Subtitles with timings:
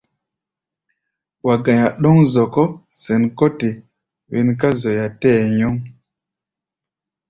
[1.45, 2.65] Wa ga̧i̧á̧ ɗɔ̌ŋ-zɔkɔ́
[3.01, 3.69] sɛn kɔ́ te
[4.29, 5.75] wen ká zoya tɛɛ́ nyɔŋ.